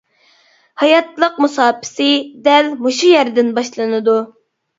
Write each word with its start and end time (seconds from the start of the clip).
ھاياتلىق 0.83 1.37
مۇساپىسى 1.45 2.07
دەل 2.49 2.71
مۇشۇ 2.87 3.11
يەردىن 3.13 3.53
باشلىنىدۇ. 3.61 4.19